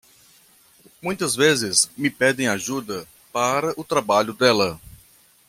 [0.99, 4.81] Muitas vezes me pedem ajuda para o trabalho dela.